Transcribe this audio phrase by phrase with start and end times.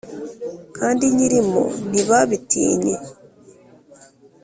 [0.77, 2.95] Kandi nyirimo ntibabitinye.